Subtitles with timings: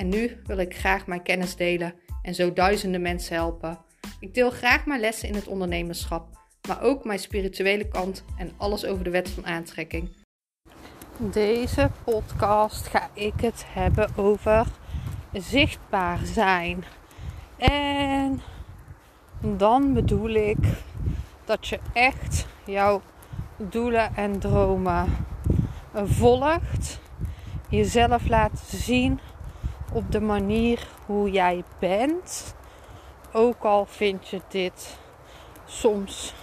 [0.00, 3.78] en nu wil ik graag mijn kennis delen en zo duizenden mensen helpen.
[4.20, 6.28] Ik deel graag mijn lessen in het ondernemerschap,
[6.68, 10.10] maar ook mijn spirituele kant en alles over de wet van aantrekking.
[11.16, 14.66] Deze podcast ga ik het hebben over
[15.32, 16.84] zichtbaar zijn.
[17.56, 18.40] En
[19.40, 20.58] dan bedoel ik
[21.44, 23.02] dat je echt jouw
[23.56, 25.26] doelen en dromen
[25.94, 27.00] volgt,
[27.68, 29.20] jezelf laat zien
[29.92, 32.54] op de manier hoe jij bent.
[33.32, 34.98] Ook al vind je dit
[35.64, 36.34] soms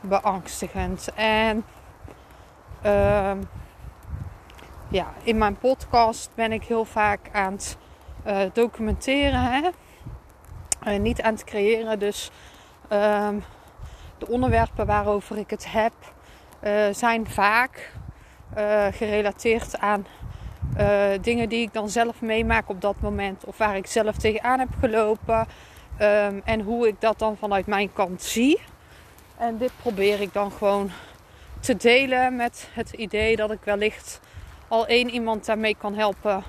[0.00, 1.08] beangstigend.
[1.14, 1.64] En
[2.86, 3.32] uh,
[4.88, 7.76] ja, in mijn podcast ben ik heel vaak aan het
[8.26, 9.42] uh, documenteren.
[9.42, 9.68] Hè?
[10.86, 11.98] Uh, niet aan het creëren.
[11.98, 12.30] Dus
[12.92, 13.28] uh,
[14.18, 15.92] de onderwerpen waarover ik het heb
[16.62, 17.92] uh, zijn vaak
[18.90, 20.06] gerelateerd aan
[20.78, 23.44] uh, dingen die ik dan zelf meemaak op dat moment.
[23.44, 25.46] Of waar ik zelf tegenaan heb gelopen.
[26.00, 28.60] Um, en hoe ik dat dan vanuit mijn kant zie.
[29.36, 30.90] En dit probeer ik dan gewoon
[31.60, 34.20] te delen met het idee dat ik wellicht
[34.68, 36.42] al één iemand daarmee kan helpen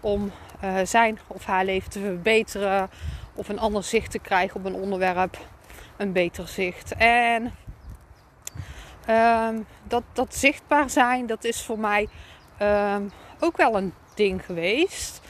[0.00, 0.32] om
[0.64, 2.90] uh, zijn of haar leven te verbeteren.
[3.34, 5.38] Of een ander zicht te krijgen op een onderwerp.
[5.96, 6.94] Een beter zicht.
[6.94, 7.54] En
[9.10, 12.08] um, dat, dat zichtbaar zijn, dat is voor mij
[12.62, 15.20] um, ook wel een ding geweest.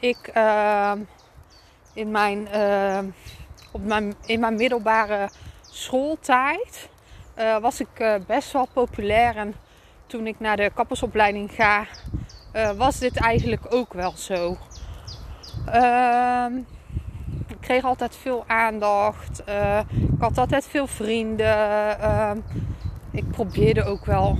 [0.00, 0.92] Ik uh,
[1.94, 2.98] in, mijn, uh,
[3.70, 5.30] op mijn, in mijn middelbare
[5.70, 6.88] schooltijd
[7.38, 9.36] uh, was ik eh, best wel populair.
[9.36, 9.54] En
[10.06, 11.86] toen ik naar de kappersopleiding ga,
[12.52, 14.56] eh, was dit eigenlijk ook wel zo.
[15.66, 16.56] Ehm,
[17.46, 19.42] ik kreeg altijd veel aandacht.
[19.90, 21.98] ik had altijd veel vrienden.
[22.00, 22.38] Ehm,
[23.10, 24.38] ik probeerde ook wel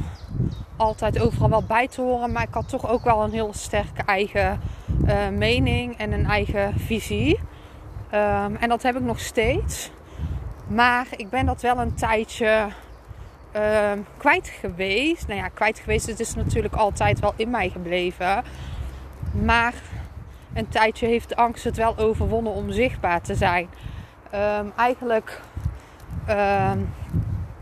[0.76, 2.32] altijd overal wel bij te horen.
[2.32, 4.60] Maar ik had toch ook wel een heel sterke eigen
[5.06, 7.40] uh, mening en een eigen visie.
[8.14, 9.90] Um, en dat heb ik nog steeds.
[10.66, 12.68] Maar ik ben dat wel een tijdje
[13.56, 15.26] um, kwijt geweest.
[15.26, 16.06] Nou ja, kwijt geweest.
[16.06, 18.44] Het is natuurlijk altijd wel in mij gebleven.
[19.32, 19.74] Maar
[20.52, 23.68] een tijdje heeft de angst het wel overwonnen om zichtbaar te zijn.
[24.34, 25.40] Um, eigenlijk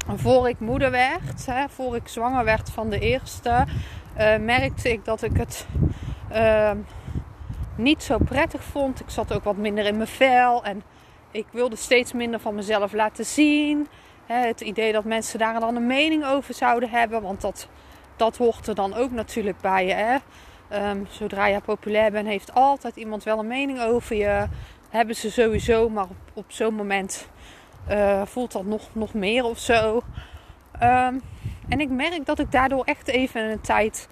[0.06, 3.66] voor ik moeder werd, hè, voor ik zwanger werd van de eerste,
[4.18, 5.66] uh, merkte ik dat ik het
[6.32, 6.70] uh,
[7.76, 9.00] niet zo prettig vond.
[9.00, 10.82] Ik zat ook wat minder in mijn vel en
[11.30, 13.88] ik wilde steeds minder van mezelf laten zien.
[14.26, 17.68] Het idee dat mensen daar dan een mening over zouden hebben, want dat,
[18.16, 19.86] dat hoort er dan ook natuurlijk bij.
[19.86, 20.16] Hè.
[20.90, 24.46] Um, zodra je populair bent, heeft altijd iemand wel een mening over je.
[24.90, 27.28] Hebben ze sowieso, maar op, op zo'n moment
[27.90, 30.02] uh, voelt dat nog, nog meer of zo.
[30.82, 31.20] Um,
[31.68, 34.08] en ik merk dat ik daardoor echt even een tijd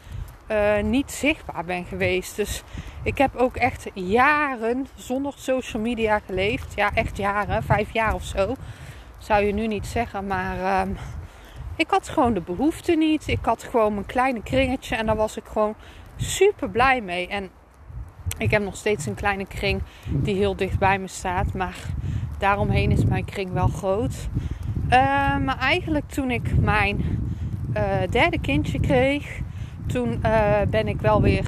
[0.50, 2.36] uh, niet zichtbaar ben geweest.
[2.36, 2.62] Dus
[3.02, 6.74] ik heb ook echt jaren zonder social media geleefd.
[6.74, 8.54] Ja, echt jaren, vijf jaar of zo.
[9.18, 10.96] Zou je nu niet zeggen, maar um,
[11.76, 13.28] ik had gewoon de behoefte niet.
[13.28, 15.74] Ik had gewoon mijn kleine kringetje en daar was ik gewoon
[16.16, 17.28] super blij mee.
[17.28, 17.50] En
[18.38, 21.54] ik heb nog steeds een kleine kring die heel dicht bij me staat.
[21.54, 21.76] Maar
[22.40, 24.28] daaromheen is mijn kring wel groot.
[24.84, 26.96] Uh, maar eigenlijk toen ik mijn
[27.76, 29.40] uh, derde kindje kreeg,
[29.86, 31.46] toen uh, ben ik wel weer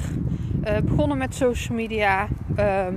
[0.84, 2.26] begonnen met social media.
[2.54, 2.94] Ehm,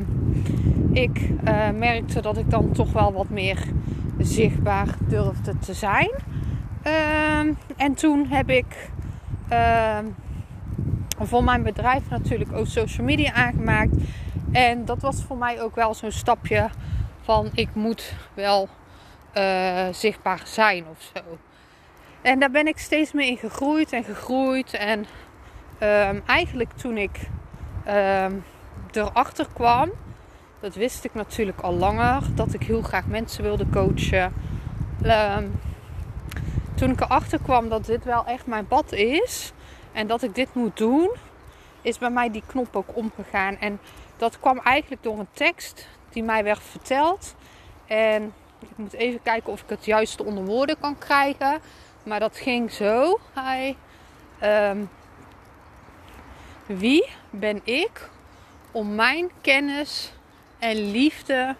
[0.92, 1.30] ik
[1.76, 3.58] merkte dat ik dan toch wel wat meer
[4.18, 6.12] zichtbaar durfde te zijn.
[6.82, 8.90] Ehm, en toen heb ik
[9.48, 10.06] ehm,
[11.20, 13.96] voor mijn bedrijf natuurlijk ook social media aangemaakt.
[14.52, 16.70] En dat was voor mij ook wel zo'n stapje
[17.26, 18.70] van ik moet wel
[19.38, 21.22] uh, zichtbaar zijn of zo.
[22.22, 24.74] En daar ben ik steeds meer in gegroeid en gegroeid.
[24.74, 25.06] En
[25.80, 27.30] um, eigenlijk toen ik
[27.88, 28.44] um,
[28.92, 29.92] erachter kwam,
[30.60, 34.34] dat wist ik natuurlijk al langer, dat ik heel graag mensen wilde coachen.
[35.04, 35.60] Um,
[36.76, 39.54] toen ik erachter kwam dat dit wel echt mijn pad is
[39.92, 41.12] en dat ik dit moet doen,
[41.82, 43.58] is bij mij die knop ook omgegaan.
[43.58, 43.80] En
[44.18, 47.36] dat kwam eigenlijk door een tekst die mij werd verteld.
[47.88, 51.62] En ik moet even kijken of ik het juiste onder woorden kan krijgen.
[52.04, 53.20] Maar dat ging zo.
[53.34, 53.76] Hij,
[54.44, 54.90] um,
[56.66, 58.10] wie ben ik
[58.72, 60.14] om mijn kennis
[60.60, 61.56] en liefde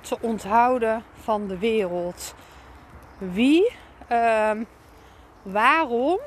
[0.00, 2.34] te onthouden van de wereld.
[3.18, 3.72] Wie,
[4.08, 4.64] ehm,
[5.42, 6.18] waarom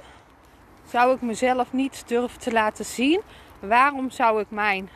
[0.88, 3.22] zou ik mezelf niet durven te laten zien?
[3.60, 4.90] Waarom zou ik mijn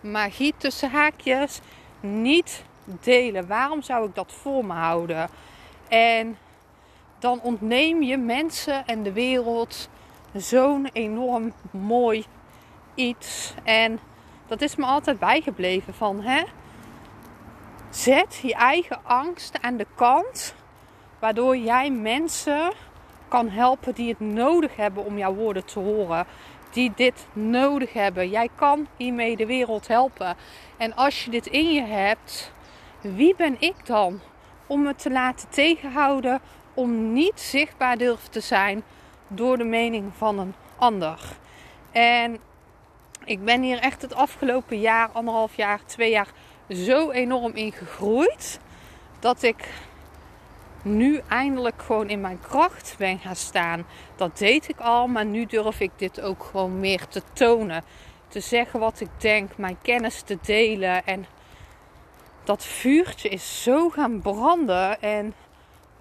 [0.00, 1.60] magie tussen haakjes
[2.02, 3.46] niet delen?
[3.46, 5.28] Waarom zou ik dat voor me houden?
[5.88, 6.38] En
[7.18, 9.88] dan ontneem je mensen en de wereld
[10.34, 12.24] zo'n enorm mooi
[12.94, 13.54] iets.
[13.64, 14.00] En
[14.46, 16.42] dat is me altijd bijgebleven van hè.
[17.90, 20.54] Zet je eigen angst aan de kant,
[21.18, 22.72] waardoor jij mensen
[23.28, 26.26] kan helpen die het nodig hebben om jouw woorden te horen.
[26.72, 28.28] Die dit nodig hebben.
[28.28, 30.36] Jij kan hiermee de wereld helpen.
[30.76, 32.52] En als je dit in je hebt,
[33.00, 34.20] wie ben ik dan
[34.66, 36.40] om me te laten tegenhouden
[36.74, 38.82] om niet zichtbaar durven te zijn
[39.28, 41.20] door de mening van een ander?
[41.90, 42.38] En
[43.24, 46.28] ik ben hier echt het afgelopen jaar, anderhalf jaar, twee jaar
[46.68, 48.60] zo enorm in gegroeid.
[49.20, 49.68] Dat ik
[50.82, 53.86] nu eindelijk gewoon in mijn kracht ben gaan staan.
[54.16, 57.84] Dat deed ik al, maar nu durf ik dit ook gewoon meer te tonen.
[58.28, 61.06] Te zeggen wat ik denk, mijn kennis te delen.
[61.06, 61.26] En
[62.44, 65.00] dat vuurtje is zo gaan branden.
[65.02, 65.34] En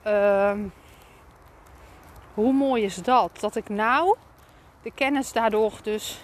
[0.07, 0.53] uh,
[2.33, 3.39] hoe mooi is dat?
[3.39, 4.15] Dat ik nou
[4.81, 6.21] de kennis daardoor dus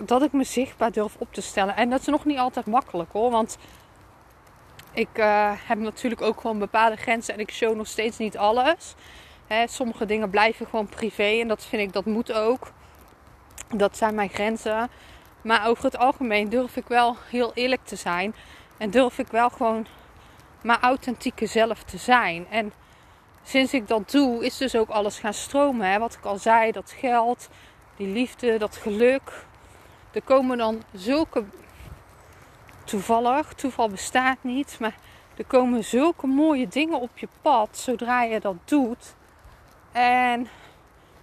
[0.00, 1.76] dat ik me zichtbaar durf op te stellen.
[1.76, 3.30] En dat is nog niet altijd makkelijk hoor.
[3.30, 3.58] Want
[4.98, 8.94] ik uh, heb natuurlijk ook gewoon bepaalde grenzen en ik show nog steeds niet alles.
[9.46, 12.72] Hè, sommige dingen blijven gewoon privé en dat vind ik, dat moet ook.
[13.74, 14.88] Dat zijn mijn grenzen.
[15.42, 18.34] Maar over het algemeen durf ik wel heel eerlijk te zijn.
[18.76, 19.86] En durf ik wel gewoon
[20.62, 22.46] mijn authentieke zelf te zijn.
[22.50, 22.72] En
[23.42, 25.90] sinds ik dat doe, is dus ook alles gaan stromen.
[25.90, 25.98] Hè?
[25.98, 27.48] Wat ik al zei, dat geld,
[27.96, 29.44] die liefde, dat geluk,
[30.12, 31.44] er komen dan zulke
[32.88, 34.94] toevallig, toeval bestaat niet, maar
[35.36, 39.14] er komen zulke mooie dingen op je pad zodra je dat doet.
[39.92, 40.48] En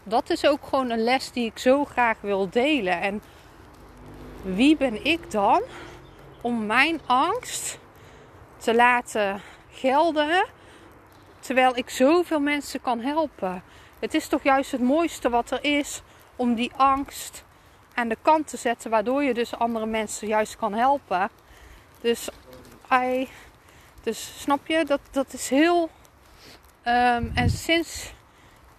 [0.04, 3.02] dat is ook gewoon een les die ik zo graag wil delen.
[3.02, 3.22] En
[4.42, 5.62] wie ben ik dan
[6.42, 7.80] om mijn angst
[8.58, 9.42] te laten
[9.72, 10.46] gelden
[11.40, 13.64] terwijl ik zoveel mensen kan helpen?
[14.00, 16.02] Het is toch juist het mooiste wat er is
[16.36, 17.44] om die angst
[17.94, 21.30] aan de kant te zetten, waardoor je dus andere mensen juist kan helpen.
[22.06, 22.30] Dus,
[24.04, 25.90] dus snap je, dat, dat is heel.
[26.84, 28.14] Um, en sinds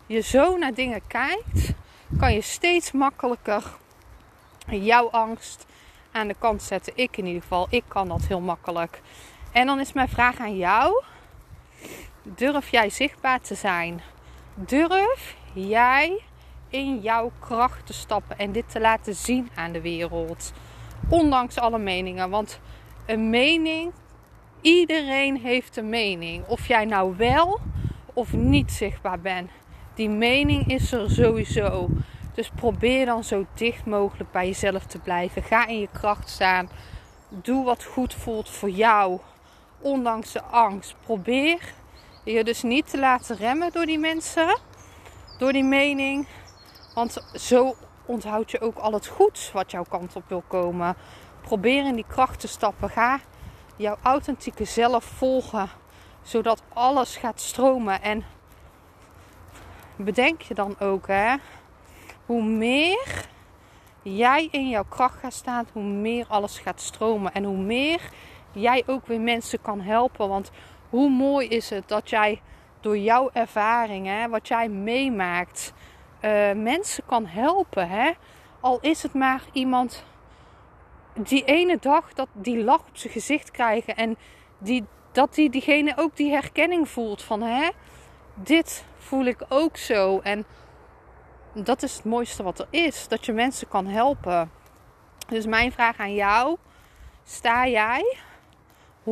[0.06, 1.72] je zo naar dingen kijkt,
[2.18, 3.62] kan je steeds makkelijker
[4.66, 5.66] jouw angst
[6.12, 6.92] aan de kant zetten.
[6.96, 9.00] Ik in ieder geval, ik kan dat heel makkelijk.
[9.52, 11.02] En dan is mijn vraag aan jou:
[12.22, 14.02] durf jij zichtbaar te zijn?
[14.54, 16.22] Durf jij
[16.68, 20.52] in jouw kracht te stappen en dit te laten zien aan de wereld.
[21.08, 22.30] Ondanks alle meningen.
[22.30, 22.60] Want
[23.06, 23.92] een mening,
[24.60, 26.46] iedereen heeft een mening.
[26.46, 27.60] Of jij nou wel
[28.12, 29.50] of niet zichtbaar bent.
[29.94, 31.88] Die mening is er sowieso.
[32.34, 35.42] Dus probeer dan zo dicht mogelijk bij jezelf te blijven.
[35.42, 36.68] Ga in je kracht staan.
[37.28, 39.20] Doe wat goed voelt voor jou.
[39.80, 40.94] Ondanks de angst.
[41.04, 41.60] Probeer
[42.24, 44.58] je dus niet te laten remmen door die mensen.
[45.38, 46.26] Door die mening.
[46.94, 47.74] Want zo
[48.06, 50.96] onthoud je ook al het goeds wat jouw kant op wil komen.
[51.46, 52.90] Probeer in die kracht te stappen.
[52.90, 53.20] Ga
[53.76, 55.68] jouw authentieke zelf volgen.
[56.22, 58.02] Zodat alles gaat stromen.
[58.02, 58.24] En
[59.96, 61.34] bedenk je dan ook, hè,
[62.26, 63.28] hoe meer
[64.02, 67.32] jij in jouw kracht gaat staan, hoe meer alles gaat stromen.
[67.32, 68.00] En hoe meer
[68.52, 70.28] jij ook weer mensen kan helpen.
[70.28, 70.50] Want
[70.90, 72.42] hoe mooi is het dat jij
[72.80, 75.72] door jouw ervaring, hè, wat jij meemaakt,
[76.20, 77.88] uh, mensen kan helpen.
[77.88, 78.10] Hè?
[78.60, 80.04] Al is het maar iemand
[81.16, 84.16] die ene dag dat die lach op zijn gezicht krijgen en
[84.58, 87.68] die, dat die, diegene ook die herkenning voelt van hè,
[88.34, 90.20] dit voel ik ook zo.
[90.20, 90.44] En
[91.52, 94.50] dat is het mooiste wat er is, dat je mensen kan helpen.
[95.28, 96.56] Dus mijn vraag aan jou,
[97.24, 98.16] sta jij
[99.04, 99.08] 100%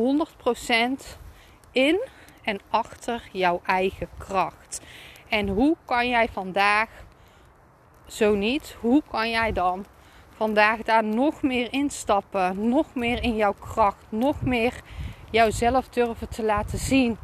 [1.71, 2.01] in
[2.43, 4.81] en achter jouw eigen kracht?
[5.29, 6.89] En hoe kan jij vandaag,
[8.07, 9.85] zo niet, hoe kan jij dan
[10.35, 14.73] vandaag daar nog meer instappen, nog meer in jouw kracht, nog meer
[15.31, 17.17] jouzelf durven te laten zien,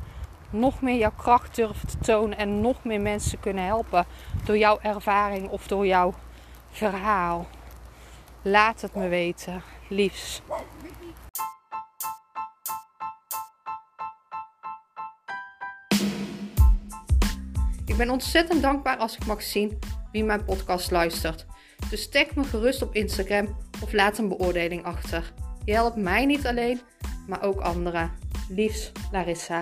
[0.49, 4.05] nog meer jouw kracht durven te tonen en nog meer mensen kunnen helpen
[4.45, 6.13] door jouw ervaring of door jouw
[6.71, 7.47] verhaal?
[8.41, 10.41] Laat het me weten, liefs.
[17.85, 19.79] Ik ben ontzettend dankbaar als ik mag zien
[20.11, 21.45] wie mijn podcast luistert.
[21.89, 25.33] Dus tag me gerust op Instagram of laat een beoordeling achter.
[25.65, 26.81] Je helpt mij niet alleen,
[27.27, 28.11] maar ook anderen.
[28.49, 29.61] Liefs, Larissa.